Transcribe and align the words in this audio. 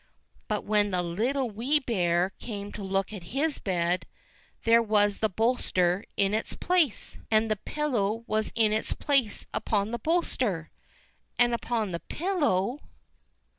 But 0.47 0.63
when 0.65 0.89
the 0.89 1.03
Little 1.03 1.51
Wee 1.51 1.77
Bear 1.77 2.31
came 2.39 2.71
to 2.71 2.81
look 2.81 3.13
at 3.13 3.21
his 3.37 3.59
bed, 3.59 4.07
there 4.63 4.81
was 4.81 5.19
the 5.19 5.29
bolster 5.29 6.03
in 6.17 6.33
its 6.33 6.53
place! 6.55 7.19
23 7.29 7.29
24 7.29 7.37
ENGLISH 7.37 7.59
FAIRY 7.59 7.75
TALES 7.75 7.85
And 7.85 7.91
the 7.91 7.99
pillow 7.99 8.23
was 8.25 8.51
in 8.55 8.73
its 8.73 8.93
place 8.93 9.45
upon 9.53 9.91
the 9.91 9.99
bolster! 9.99 10.71
And 11.37 11.53
upon 11.53 11.91
the 11.91 11.99
pillow 11.99 12.79